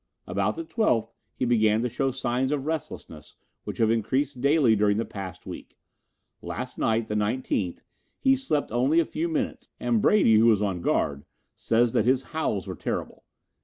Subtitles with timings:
[0.25, 4.97] About the twelfth he began to show signs of restlessness which have increased daily during
[4.97, 5.77] the past week.
[6.41, 7.83] Last night, the nineteenth,
[8.19, 11.23] he slept only a few minutes and Brady, who was on guard,
[11.55, 13.25] says that his howls were terrible.